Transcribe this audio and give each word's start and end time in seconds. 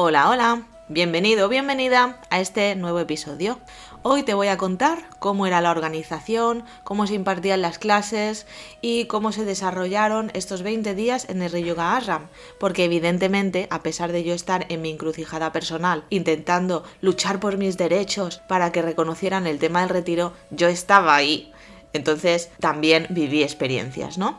Hola, 0.00 0.30
hola, 0.30 0.62
bienvenido, 0.88 1.48
bienvenida 1.48 2.20
a 2.30 2.38
este 2.38 2.76
nuevo 2.76 3.00
episodio. 3.00 3.58
Hoy 4.04 4.22
te 4.22 4.32
voy 4.32 4.46
a 4.46 4.56
contar 4.56 5.02
cómo 5.18 5.44
era 5.44 5.60
la 5.60 5.72
organización, 5.72 6.62
cómo 6.84 7.08
se 7.08 7.14
impartían 7.14 7.62
las 7.62 7.80
clases 7.80 8.46
y 8.80 9.06
cómo 9.06 9.32
se 9.32 9.44
desarrollaron 9.44 10.30
estos 10.34 10.62
20 10.62 10.94
días 10.94 11.28
en 11.28 11.42
el 11.42 11.64
Yoga 11.64 11.96
Ashram, 11.96 12.28
porque 12.60 12.84
evidentemente, 12.84 13.66
a 13.70 13.82
pesar 13.82 14.12
de 14.12 14.22
yo 14.22 14.34
estar 14.34 14.66
en 14.68 14.82
mi 14.82 14.90
encrucijada 14.90 15.50
personal, 15.50 16.04
intentando 16.10 16.84
luchar 17.00 17.40
por 17.40 17.56
mis 17.56 17.76
derechos 17.76 18.40
para 18.46 18.70
que 18.70 18.82
reconocieran 18.82 19.48
el 19.48 19.58
tema 19.58 19.80
del 19.80 19.88
retiro, 19.88 20.32
yo 20.52 20.68
estaba 20.68 21.16
ahí. 21.16 21.52
Entonces 21.92 22.52
también 22.60 23.08
viví 23.10 23.42
experiencias, 23.42 24.16
¿no? 24.16 24.38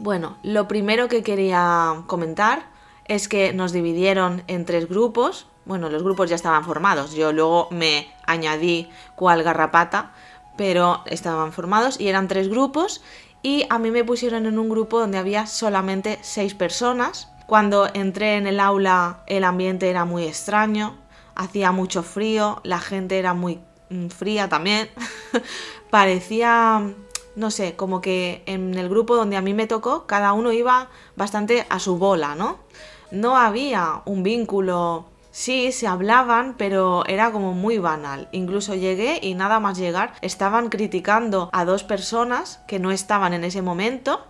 Bueno, 0.00 0.36
lo 0.42 0.66
primero 0.66 1.06
que 1.06 1.22
quería 1.22 2.02
comentar 2.08 2.74
es 3.08 3.28
que 3.28 3.52
nos 3.52 3.72
dividieron 3.72 4.42
en 4.46 4.64
tres 4.64 4.88
grupos. 4.88 5.46
Bueno, 5.64 5.88
los 5.88 6.02
grupos 6.02 6.30
ya 6.30 6.36
estaban 6.36 6.64
formados. 6.64 7.14
Yo 7.14 7.32
luego 7.32 7.68
me 7.70 8.08
añadí 8.26 8.88
cual 9.14 9.42
garrapata, 9.42 10.12
pero 10.56 11.02
estaban 11.06 11.52
formados 11.52 12.00
y 12.00 12.08
eran 12.08 12.28
tres 12.28 12.48
grupos. 12.48 13.02
Y 13.42 13.66
a 13.70 13.78
mí 13.78 13.90
me 13.90 14.04
pusieron 14.04 14.46
en 14.46 14.58
un 14.58 14.68
grupo 14.68 14.98
donde 14.98 15.18
había 15.18 15.46
solamente 15.46 16.18
seis 16.22 16.54
personas. 16.54 17.28
Cuando 17.46 17.88
entré 17.94 18.36
en 18.36 18.46
el 18.46 18.58
aula 18.58 19.20
el 19.26 19.44
ambiente 19.44 19.88
era 19.88 20.04
muy 20.04 20.24
extraño, 20.24 20.96
hacía 21.36 21.70
mucho 21.70 22.02
frío, 22.02 22.60
la 22.64 22.80
gente 22.80 23.18
era 23.18 23.34
muy 23.34 23.60
mm, 23.90 24.08
fría 24.08 24.48
también. 24.48 24.90
Parecía 25.90 26.82
no 27.36 27.50
sé, 27.50 27.76
como 27.76 28.00
que 28.00 28.42
en 28.46 28.74
el 28.74 28.88
grupo 28.88 29.14
donde 29.14 29.36
a 29.36 29.42
mí 29.42 29.52
me 29.52 29.66
tocó, 29.66 30.06
cada 30.06 30.32
uno 30.32 30.52
iba 30.52 30.88
bastante 31.16 31.66
a 31.68 31.78
su 31.78 31.98
bola, 31.98 32.34
¿no? 32.34 32.58
No 33.10 33.36
había 33.36 34.02
un 34.04 34.22
vínculo. 34.22 35.06
Sí, 35.30 35.70
se 35.72 35.86
hablaban, 35.86 36.54
pero 36.56 37.04
era 37.06 37.30
como 37.30 37.52
muy 37.52 37.78
banal. 37.78 38.28
Incluso 38.32 38.74
llegué 38.74 39.18
y 39.22 39.34
nada 39.34 39.60
más 39.60 39.76
llegar 39.76 40.14
estaban 40.22 40.70
criticando 40.70 41.50
a 41.52 41.64
dos 41.64 41.84
personas 41.84 42.60
que 42.66 42.78
no 42.78 42.90
estaban 42.90 43.34
en 43.34 43.44
ese 43.44 43.60
momento 43.60 44.24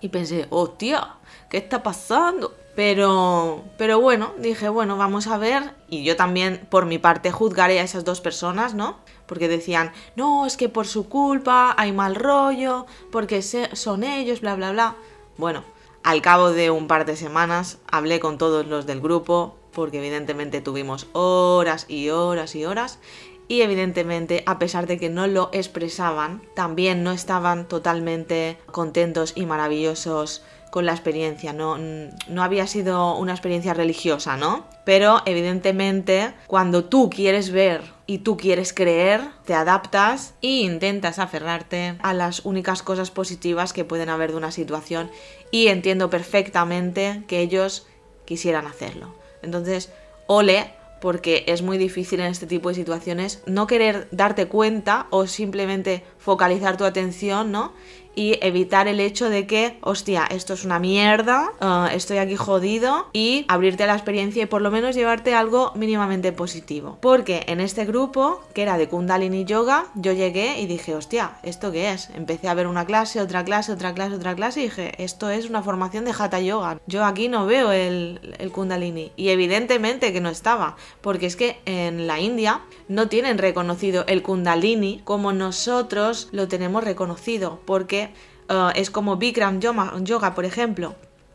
y 0.00 0.08
pensé, 0.08 0.46
hostia, 0.50 1.16
¿qué 1.48 1.58
está 1.58 1.82
pasando? 1.82 2.54
Pero, 2.74 3.64
pero 3.76 4.00
bueno, 4.00 4.32
dije, 4.38 4.68
bueno, 4.68 4.96
vamos 4.96 5.26
a 5.26 5.36
ver. 5.36 5.74
Y 5.88 6.04
yo 6.04 6.14
también, 6.14 6.66
por 6.70 6.86
mi 6.86 6.98
parte, 6.98 7.32
juzgaré 7.32 7.80
a 7.80 7.82
esas 7.82 8.04
dos 8.04 8.20
personas, 8.20 8.74
¿no? 8.74 8.98
Porque 9.26 9.48
decían, 9.48 9.92
no, 10.14 10.46
es 10.46 10.56
que 10.56 10.68
por 10.68 10.86
su 10.86 11.08
culpa 11.08 11.74
hay 11.76 11.90
mal 11.90 12.14
rollo, 12.14 12.86
porque 13.10 13.42
son 13.42 14.04
ellos, 14.04 14.40
bla, 14.40 14.54
bla, 14.54 14.70
bla. 14.70 14.96
Bueno, 15.36 15.64
al 16.08 16.22
cabo 16.22 16.52
de 16.52 16.70
un 16.70 16.86
par 16.86 17.04
de 17.04 17.16
semanas 17.16 17.76
hablé 17.86 18.18
con 18.18 18.38
todos 18.38 18.66
los 18.66 18.86
del 18.86 19.02
grupo, 19.02 19.58
porque 19.74 19.98
evidentemente 19.98 20.62
tuvimos 20.62 21.06
horas 21.12 21.84
y 21.86 22.08
horas 22.08 22.54
y 22.54 22.64
horas, 22.64 22.98
y 23.46 23.60
evidentemente 23.60 24.42
a 24.46 24.58
pesar 24.58 24.86
de 24.86 24.96
que 24.96 25.10
no 25.10 25.26
lo 25.26 25.50
expresaban, 25.52 26.40
también 26.54 27.02
no 27.02 27.12
estaban 27.12 27.68
totalmente 27.68 28.56
contentos 28.72 29.34
y 29.36 29.44
maravillosos 29.44 30.42
con 30.70 30.86
la 30.86 30.92
experiencia, 30.92 31.52
no, 31.52 31.78
no 31.78 32.42
había 32.42 32.66
sido 32.66 33.16
una 33.16 33.32
experiencia 33.32 33.74
religiosa, 33.74 34.36
¿no? 34.36 34.66
Pero 34.84 35.22
evidentemente 35.26 36.34
cuando 36.46 36.84
tú 36.84 37.10
quieres 37.10 37.50
ver 37.50 37.82
y 38.06 38.18
tú 38.18 38.36
quieres 38.36 38.72
creer, 38.72 39.22
te 39.44 39.54
adaptas 39.54 40.34
e 40.42 40.60
intentas 40.60 41.18
aferrarte 41.18 41.96
a 42.00 42.14
las 42.14 42.44
únicas 42.44 42.82
cosas 42.82 43.10
positivas 43.10 43.72
que 43.72 43.84
pueden 43.84 44.08
haber 44.08 44.30
de 44.30 44.38
una 44.38 44.50
situación 44.50 45.10
y 45.50 45.68
entiendo 45.68 46.10
perfectamente 46.10 47.24
que 47.26 47.40
ellos 47.40 47.86
quisieran 48.24 48.66
hacerlo. 48.66 49.14
Entonces, 49.42 49.90
ole, 50.26 50.72
porque 51.00 51.44
es 51.46 51.62
muy 51.62 51.78
difícil 51.78 52.20
en 52.20 52.26
este 52.26 52.46
tipo 52.46 52.68
de 52.68 52.74
situaciones 52.74 53.42
no 53.46 53.66
querer 53.66 54.08
darte 54.10 54.46
cuenta 54.46 55.06
o 55.10 55.26
simplemente 55.26 56.04
focalizar 56.18 56.76
tu 56.76 56.84
atención, 56.84 57.52
¿no? 57.52 57.72
y 58.18 58.36
evitar 58.42 58.88
el 58.88 58.98
hecho 58.98 59.30
de 59.30 59.46
que, 59.46 59.78
hostia, 59.80 60.26
esto 60.28 60.54
es 60.54 60.64
una 60.64 60.80
mierda, 60.80 61.52
eh, 61.60 61.94
estoy 61.94 62.18
aquí 62.18 62.34
jodido 62.34 63.06
y 63.12 63.44
abrirte 63.46 63.86
la 63.86 63.94
experiencia 63.94 64.42
y 64.42 64.46
por 64.46 64.60
lo 64.60 64.72
menos 64.72 64.96
llevarte 64.96 65.34
algo 65.34 65.70
mínimamente 65.76 66.32
positivo. 66.32 66.98
Porque 67.00 67.44
en 67.46 67.60
este 67.60 67.84
grupo, 67.84 68.40
que 68.54 68.62
era 68.62 68.76
de 68.76 68.88
Kundalini 68.88 69.44
Yoga, 69.44 69.86
yo 69.94 70.12
llegué 70.12 70.60
y 70.60 70.66
dije, 70.66 70.96
hostia, 70.96 71.38
¿esto 71.44 71.70
qué 71.70 71.92
es? 71.92 72.10
Empecé 72.12 72.48
a 72.48 72.54
ver 72.54 72.66
una 72.66 72.86
clase, 72.86 73.20
otra 73.20 73.44
clase, 73.44 73.70
otra 73.70 73.94
clase, 73.94 74.16
otra 74.16 74.34
clase 74.34 74.62
y 74.62 74.64
dije, 74.64 75.00
esto 75.00 75.30
es 75.30 75.48
una 75.48 75.62
formación 75.62 76.04
de 76.04 76.12
Hatha 76.18 76.40
Yoga. 76.40 76.80
Yo 76.88 77.04
aquí 77.04 77.28
no 77.28 77.46
veo 77.46 77.70
el, 77.70 78.34
el 78.40 78.50
Kundalini 78.50 79.12
y 79.14 79.28
evidentemente 79.28 80.12
que 80.12 80.20
no 80.20 80.28
estaba, 80.28 80.76
porque 81.02 81.26
es 81.26 81.36
que 81.36 81.60
en 81.66 82.08
la 82.08 82.18
India 82.18 82.62
no 82.88 83.08
tienen 83.08 83.38
reconocido 83.38 84.04
el 84.08 84.24
Kundalini 84.24 85.02
como 85.04 85.32
nosotros 85.32 86.07
lo 86.32 86.48
tenemos 86.48 86.84
reconocido, 86.84 87.60
porque 87.64 88.12
eh, 88.48 88.68
es 88.74 88.90
como 88.90 89.16
Bikram 89.16 89.60
Yoga, 89.60 90.34
por 90.34 90.44
ejemplo. 90.44 90.94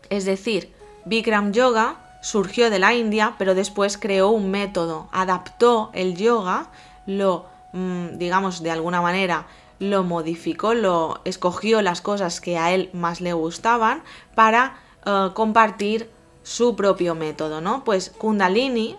Es 0.09 0.25
decir, 0.25 0.73
Bikram 1.05 1.51
Yoga 1.51 2.03
surgió 2.21 2.69
de 2.69 2.79
la 2.79 2.93
India, 2.93 3.35
pero 3.37 3.53
después 3.53 3.97
creó 3.97 4.29
un 4.29 4.49
método, 4.49 5.09
adaptó 5.11 5.91
el 5.93 6.15
yoga, 6.15 6.67
lo, 7.05 7.45
mm, 7.73 8.17
digamos, 8.17 8.63
de 8.63 8.71
alguna 8.71 9.01
manera, 9.01 9.45
lo 9.79 10.03
modificó, 10.03 10.73
lo 10.73 11.19
escogió 11.25 11.81
las 11.81 12.01
cosas 12.01 12.39
que 12.39 12.57
a 12.57 12.71
él 12.73 12.89
más 12.93 13.19
le 13.19 13.33
gustaban 13.33 14.03
para 14.35 14.77
eh, 15.05 15.29
compartir 15.33 16.09
su 16.43 16.75
propio 16.75 17.15
método, 17.15 17.59
¿no? 17.59 17.83
Pues 17.83 18.09
Kundalini 18.17 18.97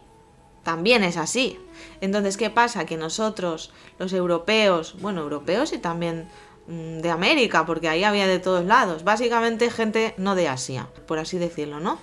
también 0.64 1.04
es 1.04 1.16
así. 1.16 1.58
Entonces, 2.00 2.36
¿qué 2.36 2.50
pasa? 2.50 2.84
Que 2.84 2.96
nosotros, 2.96 3.70
los 3.98 4.12
europeos, 4.12 4.96
bueno, 5.00 5.20
europeos 5.20 5.72
y 5.72 5.78
también 5.78 6.28
Mm, 6.66 7.00
de 7.00 7.10
América, 7.10 7.66
porque 7.66 7.88
ahí 7.88 8.04
había 8.04 8.26
de 8.26 8.38
todos 8.38 8.64
lados. 8.64 9.04
Básicamente 9.04 9.70
gente 9.70 10.14
no 10.16 10.34
de 10.34 10.48
Asia, 10.48 10.88
por 11.06 11.18
así 11.18 11.36
decirlo, 11.36 11.78
¿no? 11.78 11.98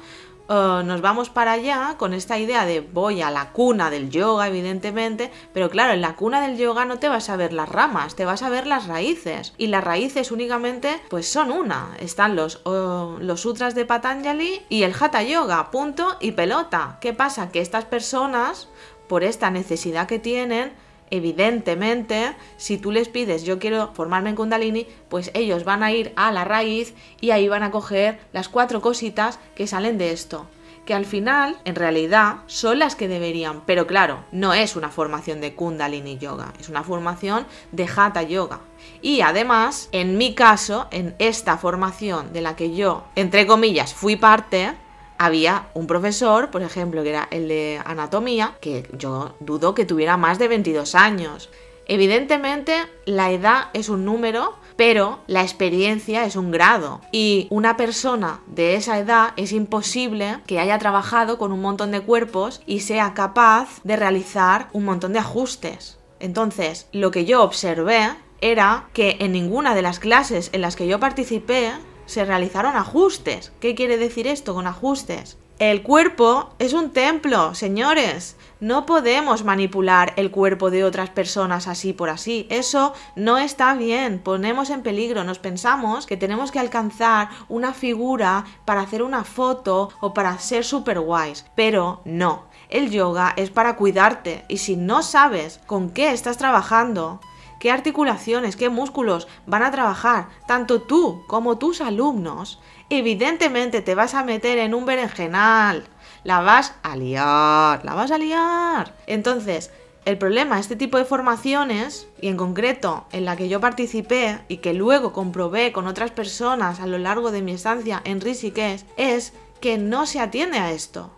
Eh, 0.53 0.83
nos 0.83 0.99
vamos 0.99 1.29
para 1.29 1.53
allá 1.53 1.95
con 1.97 2.13
esta 2.13 2.37
idea 2.37 2.65
de 2.65 2.81
voy 2.81 3.21
a 3.21 3.31
la 3.31 3.53
cuna 3.53 3.89
del 3.89 4.09
yoga, 4.09 4.49
evidentemente, 4.49 5.31
pero 5.53 5.69
claro, 5.69 5.93
en 5.93 6.01
la 6.01 6.17
cuna 6.17 6.41
del 6.41 6.57
yoga 6.57 6.83
no 6.83 6.99
te 6.99 7.07
vas 7.07 7.29
a 7.29 7.37
ver 7.37 7.53
las 7.53 7.69
ramas, 7.69 8.15
te 8.15 8.25
vas 8.25 8.43
a 8.43 8.49
ver 8.49 8.67
las 8.67 8.87
raíces. 8.87 9.53
Y 9.57 9.67
las 9.67 9.81
raíces 9.81 10.29
únicamente, 10.29 10.99
pues 11.09 11.31
son 11.31 11.51
una. 11.51 11.95
Están 11.99 12.35
los, 12.35 12.61
los 12.65 13.39
sutras 13.39 13.75
de 13.75 13.85
Patanjali 13.85 14.61
y 14.67 14.83
el 14.83 14.93
Hatha 14.99 15.23
Yoga, 15.23 15.71
punto 15.71 16.17
y 16.19 16.33
pelota. 16.33 16.97
¿Qué 16.99 17.13
pasa? 17.13 17.49
Que 17.49 17.61
estas 17.61 17.85
personas, 17.85 18.67
por 19.07 19.23
esta 19.23 19.51
necesidad 19.51 20.05
que 20.05 20.19
tienen, 20.19 20.73
evidentemente, 21.11 22.35
si 22.57 22.77
tú 22.77 22.91
les 22.91 23.09
pides 23.09 23.43
yo 23.43 23.59
quiero 23.59 23.93
formarme 23.93 24.31
en 24.31 24.35
Kundalini, 24.35 24.87
pues 25.09 25.29
ellos 25.33 25.63
van 25.63 25.83
a 25.83 25.91
ir 25.91 26.13
a 26.15 26.31
la 26.31 26.45
raíz 26.45 26.95
y 27.19 27.31
ahí 27.31 27.47
van 27.47 27.63
a 27.63 27.71
coger 27.71 28.19
las 28.33 28.49
cuatro 28.49 28.81
cositas 28.81 29.39
que 29.53 29.67
salen 29.67 29.97
de 29.97 30.11
esto. 30.11 30.47
Que 30.85 30.95
al 30.95 31.05
final, 31.05 31.57
en 31.63 31.75
realidad, 31.75 32.37
son 32.47 32.79
las 32.79 32.95
que 32.95 33.07
deberían. 33.07 33.61
Pero 33.67 33.85
claro, 33.85 34.25
no 34.31 34.55
es 34.55 34.75
una 34.75 34.89
formación 34.89 35.39
de 35.39 35.53
Kundalini 35.53 36.17
Yoga, 36.17 36.53
es 36.59 36.69
una 36.69 36.83
formación 36.83 37.45
de 37.71 37.87
Hatha 37.95 38.23
Yoga. 38.23 38.61
Y 39.01 39.21
además, 39.21 39.89
en 39.91 40.17
mi 40.17 40.33
caso, 40.33 40.87
en 40.89 41.15
esta 41.19 41.57
formación 41.57 42.33
de 42.33 42.41
la 42.41 42.55
que 42.55 42.75
yo, 42.75 43.03
entre 43.15 43.45
comillas, 43.45 43.93
fui 43.93 44.15
parte, 44.15 44.73
había 45.21 45.67
un 45.75 45.85
profesor, 45.85 46.49
por 46.49 46.63
ejemplo, 46.63 47.03
que 47.03 47.09
era 47.09 47.27
el 47.29 47.47
de 47.47 47.79
anatomía, 47.85 48.55
que 48.59 48.89
yo 48.97 49.35
dudo 49.39 49.75
que 49.75 49.85
tuviera 49.85 50.17
más 50.17 50.39
de 50.39 50.47
22 50.47 50.95
años. 50.95 51.51
Evidentemente, 51.85 52.73
la 53.05 53.31
edad 53.31 53.65
es 53.73 53.89
un 53.89 54.03
número, 54.03 54.55
pero 54.77 55.19
la 55.27 55.43
experiencia 55.43 56.25
es 56.25 56.35
un 56.35 56.49
grado. 56.49 57.01
Y 57.11 57.45
una 57.51 57.77
persona 57.77 58.39
de 58.47 58.73
esa 58.73 58.97
edad 58.97 59.33
es 59.37 59.51
imposible 59.51 60.39
que 60.47 60.59
haya 60.59 60.79
trabajado 60.79 61.37
con 61.37 61.51
un 61.51 61.61
montón 61.61 61.91
de 61.91 62.01
cuerpos 62.01 62.61
y 62.65 62.79
sea 62.79 63.13
capaz 63.13 63.79
de 63.83 63.97
realizar 63.97 64.69
un 64.73 64.85
montón 64.85 65.13
de 65.13 65.19
ajustes. 65.19 65.99
Entonces, 66.19 66.87
lo 66.93 67.11
que 67.11 67.25
yo 67.25 67.43
observé 67.43 68.09
era 68.41 68.89
que 68.93 69.17
en 69.19 69.33
ninguna 69.33 69.75
de 69.75 69.83
las 69.83 69.99
clases 69.99 70.49
en 70.51 70.61
las 70.61 70.75
que 70.75 70.87
yo 70.87 70.99
participé 70.99 71.73
se 72.11 72.25
realizaron 72.25 72.75
ajustes. 72.75 73.51
¿Qué 73.59 73.73
quiere 73.73 73.97
decir 73.97 74.27
esto 74.27 74.53
con 74.53 74.67
ajustes? 74.67 75.37
El 75.59 75.83
cuerpo 75.83 76.49
es 76.57 76.73
un 76.73 76.89
templo, 76.89 77.53
señores. 77.53 78.35
No 78.59 78.87
podemos 78.87 79.43
manipular 79.43 80.11
el 80.15 80.31
cuerpo 80.31 80.71
de 80.71 80.83
otras 80.83 81.11
personas 81.11 81.67
así 81.67 81.93
por 81.93 82.09
así. 82.09 82.47
Eso 82.49 82.93
no 83.15 83.37
está 83.37 83.75
bien. 83.75 84.17
Ponemos 84.17 84.71
en 84.71 84.81
peligro. 84.81 85.23
Nos 85.23 85.37
pensamos 85.37 86.07
que 86.07 86.17
tenemos 86.17 86.51
que 86.51 86.57
alcanzar 86.57 87.29
una 87.47 87.73
figura 87.73 88.43
para 88.65 88.81
hacer 88.81 89.03
una 89.03 89.23
foto 89.23 89.89
o 90.01 90.15
para 90.15 90.39
ser 90.39 90.65
super 90.65 90.99
guays. 90.99 91.45
Pero 91.55 92.01
no. 92.05 92.45
El 92.69 92.89
yoga 92.89 93.33
es 93.37 93.51
para 93.51 93.75
cuidarte. 93.75 94.45
Y 94.47 94.57
si 94.57 94.75
no 94.75 95.03
sabes 95.03 95.59
con 95.67 95.91
qué 95.91 96.11
estás 96.11 96.39
trabajando, 96.39 97.21
qué 97.61 97.69
articulaciones, 97.69 98.55
qué 98.55 98.69
músculos 98.69 99.27
van 99.45 99.61
a 99.61 99.69
trabajar, 99.69 100.29
tanto 100.47 100.81
tú 100.81 101.23
como 101.27 101.59
tus 101.59 101.79
alumnos, 101.79 102.59
evidentemente 102.89 103.83
te 103.83 103.93
vas 103.93 104.15
a 104.15 104.23
meter 104.23 104.57
en 104.57 104.73
un 104.73 104.85
berenjenal. 104.85 105.85
la 106.23 106.41
vas 106.41 106.73
a 106.81 106.95
liar, 106.95 107.85
la 107.85 107.93
vas 107.93 108.09
a 108.11 108.17
liar. 108.17 108.95
Entonces, 109.05 109.71
el 110.05 110.17
problema 110.17 110.59
este 110.59 110.75
tipo 110.75 110.97
de 110.97 111.05
formaciones, 111.05 112.07
y 112.19 112.29
en 112.29 112.37
concreto 112.37 113.05
en 113.11 113.25
la 113.25 113.35
que 113.35 113.47
yo 113.47 113.59
participé 113.59 114.39
y 114.47 114.57
que 114.57 114.73
luego 114.73 115.13
comprobé 115.13 115.71
con 115.71 115.85
otras 115.85 116.09
personas 116.09 116.79
a 116.79 116.87
lo 116.87 116.97
largo 116.97 117.31
de 117.31 117.43
mi 117.43 117.51
estancia 117.51 118.01
en 118.05 118.21
Rishikesh, 118.21 118.85
es 118.97 119.33
que 119.59 119.77
no 119.77 120.07
se 120.07 120.19
atiende 120.19 120.57
a 120.57 120.71
esto. 120.71 121.11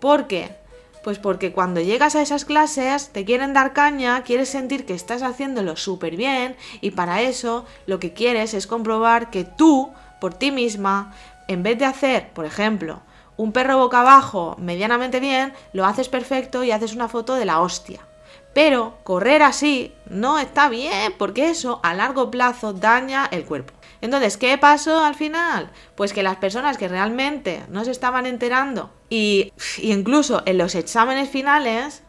¿Por 0.00 0.26
qué? 0.26 0.63
Pues 1.04 1.18
porque 1.18 1.52
cuando 1.52 1.82
llegas 1.82 2.16
a 2.16 2.22
esas 2.22 2.46
clases 2.46 3.10
te 3.10 3.26
quieren 3.26 3.52
dar 3.52 3.74
caña, 3.74 4.22
quieres 4.22 4.48
sentir 4.48 4.86
que 4.86 4.94
estás 4.94 5.22
haciéndolo 5.22 5.76
súper 5.76 6.16
bien 6.16 6.56
y 6.80 6.92
para 6.92 7.20
eso 7.20 7.66
lo 7.84 8.00
que 8.00 8.14
quieres 8.14 8.54
es 8.54 8.66
comprobar 8.66 9.28
que 9.28 9.44
tú, 9.44 9.92
por 10.18 10.32
ti 10.32 10.50
misma, 10.50 11.14
en 11.46 11.62
vez 11.62 11.78
de 11.78 11.84
hacer, 11.84 12.30
por 12.30 12.46
ejemplo, 12.46 13.02
un 13.36 13.52
perro 13.52 13.76
boca 13.76 14.00
abajo 14.00 14.56
medianamente 14.58 15.20
bien, 15.20 15.52
lo 15.74 15.84
haces 15.84 16.08
perfecto 16.08 16.64
y 16.64 16.70
haces 16.70 16.94
una 16.94 17.08
foto 17.08 17.34
de 17.34 17.44
la 17.44 17.60
hostia. 17.60 18.00
Pero 18.54 18.98
correr 19.02 19.42
así 19.42 19.92
no 20.08 20.38
está 20.38 20.68
bien 20.68 21.12
porque 21.18 21.50
eso 21.50 21.80
a 21.82 21.92
largo 21.92 22.30
plazo 22.30 22.72
daña 22.72 23.28
el 23.30 23.44
cuerpo. 23.44 23.74
Entonces, 24.00 24.36
¿qué 24.36 24.56
pasó 24.58 25.04
al 25.04 25.14
final? 25.14 25.70
Pues 25.96 26.12
que 26.12 26.22
las 26.22 26.36
personas 26.36 26.78
que 26.78 26.88
realmente 26.88 27.64
no 27.68 27.84
se 27.84 27.90
estaban 27.90 28.26
enterando 28.26 28.90
y, 29.08 29.52
incluso 29.78 30.42
en 30.46 30.58
los 30.58 30.74
exámenes 30.74 31.30
finales, 31.30 32.02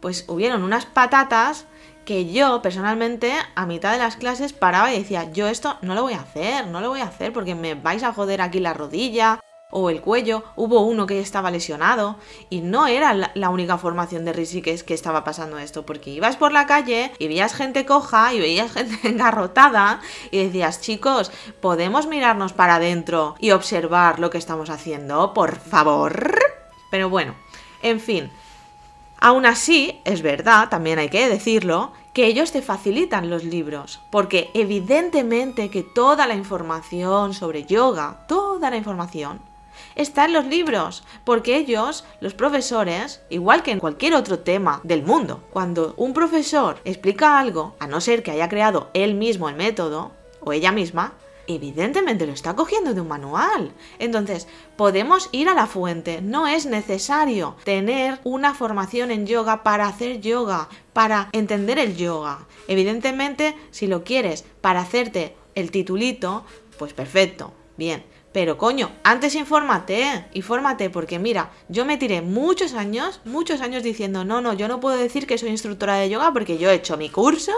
pues 0.00 0.24
hubieron 0.26 0.62
unas 0.62 0.86
patatas 0.86 1.66
que 2.04 2.30
yo 2.30 2.60
personalmente 2.62 3.32
a 3.54 3.66
mitad 3.66 3.92
de 3.92 3.98
las 3.98 4.16
clases 4.16 4.52
paraba 4.52 4.92
y 4.92 4.98
decía, 4.98 5.30
yo 5.32 5.48
esto 5.48 5.78
no 5.82 5.94
lo 5.94 6.02
voy 6.02 6.14
a 6.14 6.20
hacer, 6.20 6.66
no 6.66 6.80
lo 6.80 6.90
voy 6.90 7.00
a 7.00 7.04
hacer 7.04 7.32
porque 7.32 7.54
me 7.54 7.74
vais 7.74 8.02
a 8.02 8.12
joder 8.12 8.40
aquí 8.40 8.60
la 8.60 8.74
rodilla, 8.74 9.40
o 9.76 9.90
el 9.90 10.00
cuello, 10.00 10.44
hubo 10.54 10.82
uno 10.82 11.04
que 11.04 11.18
estaba 11.18 11.50
lesionado 11.50 12.16
y 12.48 12.60
no 12.60 12.86
era 12.86 13.12
la, 13.12 13.50
única 13.50 13.76
formación 13.76 14.24
de 14.24 14.32
Rishikesh 14.32 14.82
que 14.82 14.94
estaba 14.94 15.24
pasando 15.24 15.58
esto, 15.58 15.84
porque 15.84 16.10
ibas 16.10 16.36
por 16.36 16.52
la 16.52 16.66
calle 16.66 17.10
y 17.18 17.26
veías 17.26 17.54
gente 17.54 17.84
coja 17.84 18.32
y 18.32 18.38
veías 18.40 18.72
gente 18.74 19.08
engarrotada 19.08 20.00
y 20.30 20.44
decías, 20.44 20.80
chicos, 20.80 21.32
¿podemos 21.60 22.06
mirarnos 22.06 22.52
para 22.52 22.76
adentro 22.76 23.34
y 23.40 23.50
observar 23.50 24.20
lo 24.20 24.30
que 24.30 24.38
estamos 24.38 24.70
haciendo? 24.70 25.34
Por 25.34 25.56
favor. 25.56 26.38
Pero 26.92 27.10
bueno, 27.10 27.34
en 27.82 27.98
fin. 27.98 28.30
Aún 29.18 29.44
así, 29.44 30.00
es 30.04 30.22
verdad, 30.22 30.68
también 30.68 31.00
hay 31.00 31.08
que 31.08 31.28
decirlo, 31.28 31.92
que 32.12 32.26
ellos 32.26 32.52
te 32.52 32.62
facilitan 32.62 33.28
los 33.28 33.42
libros, 33.42 34.00
porque 34.10 34.50
evidentemente 34.54 35.68
que 35.68 35.82
toda 35.82 36.28
la 36.28 36.34
información 36.34 37.34
sobre 37.34 37.64
yoga, 37.64 38.24
toda 38.28 38.70
la 38.70 38.76
información, 38.76 39.40
está 39.94 40.24
en 40.24 40.32
los 40.32 40.46
libros, 40.46 41.04
porque 41.24 41.56
ellos, 41.56 42.04
los 42.20 42.34
profesores, 42.34 43.22
igual 43.30 43.62
que 43.62 43.70
en 43.70 43.80
cualquier 43.80 44.14
otro 44.14 44.40
tema 44.40 44.80
del 44.84 45.02
mundo, 45.02 45.42
cuando 45.50 45.94
un 45.96 46.12
profesor 46.12 46.80
explica 46.84 47.38
algo, 47.38 47.76
a 47.78 47.86
no 47.86 48.00
ser 48.00 48.22
que 48.22 48.30
haya 48.30 48.48
creado 48.48 48.90
él 48.94 49.14
mismo 49.14 49.48
el 49.48 49.56
método, 49.56 50.12
o 50.40 50.52
ella 50.52 50.72
misma, 50.72 51.14
evidentemente 51.46 52.26
lo 52.26 52.32
está 52.32 52.54
cogiendo 52.54 52.94
de 52.94 53.00
un 53.00 53.08
manual. 53.08 53.72
Entonces, 53.98 54.46
podemos 54.76 55.28
ir 55.32 55.48
a 55.48 55.54
la 55.54 55.66
fuente. 55.66 56.20
No 56.22 56.46
es 56.46 56.66
necesario 56.66 57.56
tener 57.64 58.20
una 58.24 58.54
formación 58.54 59.10
en 59.10 59.26
yoga 59.26 59.62
para 59.62 59.86
hacer 59.86 60.20
yoga, 60.20 60.68
para 60.92 61.28
entender 61.32 61.78
el 61.78 61.96
yoga. 61.96 62.46
Evidentemente, 62.68 63.56
si 63.70 63.86
lo 63.86 64.04
quieres 64.04 64.44
para 64.60 64.80
hacerte 64.80 65.36
el 65.54 65.70
titulito, 65.70 66.44
pues 66.78 66.92
perfecto, 66.92 67.52
bien. 67.76 68.04
Pero 68.34 68.58
coño, 68.58 68.90
antes 69.04 69.36
infórmate, 69.36 70.24
infórmate, 70.32 70.90
porque 70.90 71.20
mira, 71.20 71.52
yo 71.68 71.84
me 71.84 71.98
tiré 71.98 72.20
muchos 72.20 72.74
años, 72.74 73.20
muchos 73.24 73.60
años 73.60 73.84
diciendo, 73.84 74.24
no, 74.24 74.40
no, 74.40 74.54
yo 74.54 74.66
no 74.66 74.80
puedo 74.80 74.96
decir 74.96 75.28
que 75.28 75.38
soy 75.38 75.50
instructora 75.50 75.94
de 75.94 76.10
yoga 76.10 76.32
porque 76.32 76.58
yo 76.58 76.68
he 76.68 76.74
hecho 76.74 76.96
mi 76.96 77.10
curso 77.10 77.52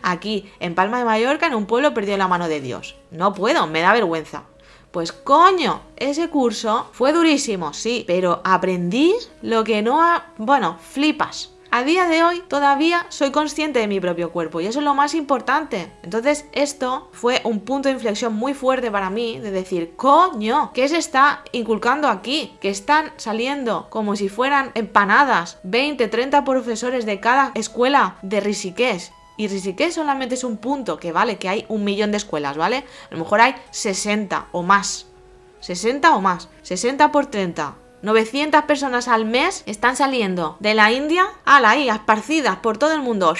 aquí 0.00 0.50
en 0.58 0.74
Palma 0.74 0.98
de 0.98 1.04
Mallorca, 1.04 1.48
en 1.48 1.54
un 1.54 1.66
pueblo 1.66 1.92
perdido 1.92 2.14
en 2.14 2.20
la 2.20 2.28
mano 2.28 2.48
de 2.48 2.62
Dios. 2.62 2.96
No 3.10 3.34
puedo, 3.34 3.66
me 3.66 3.82
da 3.82 3.92
vergüenza. 3.92 4.44
Pues 4.90 5.12
coño, 5.12 5.82
ese 5.96 6.30
curso 6.30 6.88
fue 6.92 7.12
durísimo, 7.12 7.74
sí, 7.74 8.04
pero 8.06 8.40
aprendí 8.42 9.14
lo 9.42 9.64
que 9.64 9.82
no 9.82 10.02
ha... 10.02 10.32
Bueno, 10.38 10.78
flipas. 10.80 11.50
A 11.74 11.84
día 11.84 12.06
de 12.06 12.22
hoy 12.22 12.42
todavía 12.48 13.06
soy 13.08 13.30
consciente 13.30 13.78
de 13.78 13.86
mi 13.86 13.98
propio 13.98 14.30
cuerpo 14.30 14.60
y 14.60 14.66
eso 14.66 14.80
es 14.80 14.84
lo 14.84 14.92
más 14.92 15.14
importante. 15.14 15.90
Entonces 16.02 16.44
esto 16.52 17.08
fue 17.12 17.40
un 17.44 17.60
punto 17.60 17.88
de 17.88 17.94
inflexión 17.94 18.34
muy 18.34 18.52
fuerte 18.52 18.90
para 18.90 19.08
mí 19.08 19.38
de 19.38 19.50
decir, 19.50 19.94
coño, 19.96 20.70
¿qué 20.74 20.86
se 20.86 20.98
está 20.98 21.42
inculcando 21.50 22.08
aquí? 22.08 22.58
Que 22.60 22.68
están 22.68 23.12
saliendo 23.16 23.88
como 23.88 24.16
si 24.16 24.28
fueran 24.28 24.70
empanadas 24.74 25.60
20, 25.62 26.08
30 26.08 26.44
profesores 26.44 27.06
de 27.06 27.20
cada 27.20 27.52
escuela 27.54 28.18
de 28.20 28.40
Rishikesh. 28.40 29.10
Y 29.38 29.48
Rishikesh 29.48 29.94
solamente 29.94 30.34
es 30.34 30.44
un 30.44 30.58
punto, 30.58 30.98
que 30.98 31.10
vale, 31.10 31.38
que 31.38 31.48
hay 31.48 31.64
un 31.68 31.84
millón 31.84 32.10
de 32.10 32.18
escuelas, 32.18 32.58
¿vale? 32.58 32.84
A 33.08 33.14
lo 33.14 33.20
mejor 33.20 33.40
hay 33.40 33.54
60 33.70 34.48
o 34.52 34.62
más. 34.62 35.06
60 35.60 36.16
o 36.16 36.20
más. 36.20 36.50
60 36.64 37.10
por 37.10 37.24
30. 37.24 37.76
900 38.02 38.62
personas 38.62 39.08
al 39.08 39.24
mes 39.24 39.62
están 39.66 39.96
saliendo 39.96 40.56
de 40.58 40.74
la 40.74 40.90
India 40.92 41.26
a 41.44 41.60
la 41.60 41.76
I, 41.76 41.88
esparcidas 41.88 42.56
por 42.56 42.76
todo 42.76 42.92
el 42.92 43.00
mundo. 43.00 43.34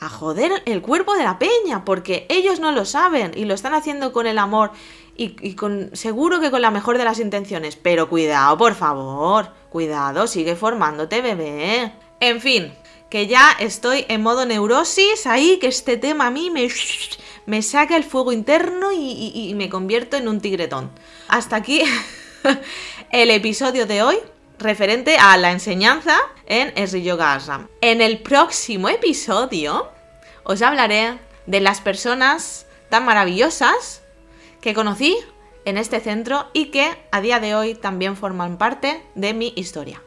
A 0.00 0.08
joder 0.08 0.62
el 0.66 0.82
cuerpo 0.82 1.14
de 1.14 1.24
la 1.24 1.38
peña, 1.38 1.84
porque 1.84 2.26
ellos 2.28 2.60
no 2.60 2.72
lo 2.72 2.84
saben 2.84 3.32
y 3.34 3.46
lo 3.46 3.54
están 3.54 3.74
haciendo 3.74 4.12
con 4.12 4.26
el 4.26 4.38
amor 4.38 4.72
y, 5.16 5.54
con 5.54 5.90
seguro 5.94 6.40
que 6.40 6.50
con 6.50 6.62
la 6.62 6.70
mejor 6.70 6.96
de 6.96 7.04
las 7.04 7.18
intenciones. 7.18 7.76
Pero 7.76 8.08
cuidado, 8.08 8.56
por 8.56 8.74
favor, 8.74 9.52
cuidado, 9.70 10.26
sigue 10.26 10.56
formándote, 10.56 11.20
bebé. 11.20 11.92
En 12.20 12.40
fin, 12.40 12.72
que 13.10 13.26
ya 13.26 13.52
estoy 13.58 14.06
en 14.08 14.22
modo 14.22 14.46
neurosis 14.46 15.26
ahí, 15.26 15.58
que 15.58 15.66
este 15.66 15.96
tema 15.96 16.26
a 16.26 16.30
mí 16.30 16.50
me, 16.50 16.68
me 17.46 17.62
saca 17.62 17.96
el 17.96 18.04
fuego 18.04 18.32
interno 18.32 18.92
y, 18.92 19.32
y 19.34 19.54
me 19.54 19.68
convierto 19.68 20.16
en 20.16 20.28
un 20.28 20.40
tigretón. 20.40 20.90
Hasta 21.28 21.56
aquí 21.56 21.82
el 23.10 23.30
episodio 23.30 23.86
de 23.86 24.02
hoy 24.02 24.18
referente 24.58 25.16
a 25.16 25.36
la 25.36 25.52
enseñanza 25.52 26.16
en 26.46 26.72
Sri 26.86 27.02
Yoga. 27.02 27.68
En 27.80 28.00
el 28.00 28.18
próximo 28.20 28.88
episodio 28.88 29.90
os 30.44 30.62
hablaré 30.62 31.18
de 31.46 31.60
las 31.60 31.80
personas 31.80 32.66
tan 32.88 33.04
maravillosas 33.04 34.02
que 34.60 34.74
conocí 34.74 35.16
en 35.64 35.78
este 35.78 36.00
centro 36.00 36.48
y 36.52 36.66
que 36.66 36.90
a 37.10 37.20
día 37.20 37.40
de 37.40 37.54
hoy 37.54 37.74
también 37.74 38.16
forman 38.16 38.58
parte 38.58 39.02
de 39.14 39.34
mi 39.34 39.52
historia. 39.56 40.02